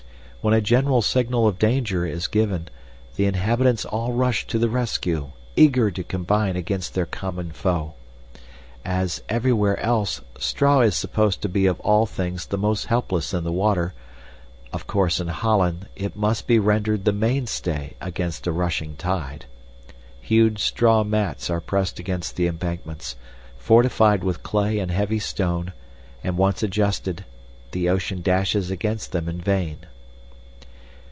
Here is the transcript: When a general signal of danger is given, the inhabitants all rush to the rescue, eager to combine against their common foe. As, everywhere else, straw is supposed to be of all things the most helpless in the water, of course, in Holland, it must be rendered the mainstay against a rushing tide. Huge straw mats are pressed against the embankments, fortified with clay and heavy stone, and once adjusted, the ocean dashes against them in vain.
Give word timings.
When 0.43 0.55
a 0.55 0.59
general 0.61 1.03
signal 1.03 1.47
of 1.47 1.59
danger 1.59 2.03
is 2.03 2.25
given, 2.25 2.69
the 3.15 3.25
inhabitants 3.27 3.85
all 3.85 4.11
rush 4.13 4.47
to 4.47 4.57
the 4.57 4.69
rescue, 4.69 5.33
eager 5.55 5.91
to 5.91 6.03
combine 6.03 6.55
against 6.55 6.95
their 6.95 7.05
common 7.05 7.51
foe. 7.51 7.93
As, 8.83 9.21
everywhere 9.29 9.79
else, 9.79 10.19
straw 10.39 10.79
is 10.81 10.95
supposed 10.95 11.43
to 11.43 11.47
be 11.47 11.67
of 11.67 11.79
all 11.81 12.07
things 12.07 12.47
the 12.47 12.57
most 12.57 12.87
helpless 12.87 13.35
in 13.35 13.43
the 13.43 13.51
water, 13.51 13.93
of 14.73 14.87
course, 14.87 15.19
in 15.19 15.27
Holland, 15.27 15.87
it 15.95 16.15
must 16.15 16.47
be 16.47 16.57
rendered 16.57 17.05
the 17.05 17.13
mainstay 17.13 17.93
against 18.01 18.47
a 18.47 18.51
rushing 18.51 18.95
tide. 18.95 19.45
Huge 20.21 20.57
straw 20.59 21.03
mats 21.03 21.51
are 21.51 21.61
pressed 21.61 21.99
against 21.99 22.35
the 22.35 22.47
embankments, 22.47 23.15
fortified 23.59 24.23
with 24.23 24.41
clay 24.41 24.79
and 24.79 24.89
heavy 24.89 25.19
stone, 25.19 25.71
and 26.23 26.35
once 26.35 26.63
adjusted, 26.63 27.25
the 27.73 27.87
ocean 27.87 28.23
dashes 28.23 28.71
against 28.71 29.11
them 29.11 29.29
in 29.29 29.37
vain. 29.39 29.77